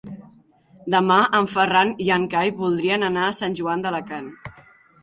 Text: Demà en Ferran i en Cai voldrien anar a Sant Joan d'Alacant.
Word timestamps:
Demà 0.93 1.17
en 1.41 1.49
Ferran 1.53 1.93
i 2.07 2.09
en 2.17 2.27
Cai 2.33 2.53
voldrien 2.63 3.07
anar 3.13 3.29
a 3.29 3.39
Sant 3.43 3.61
Joan 3.63 3.87
d'Alacant. 3.87 4.35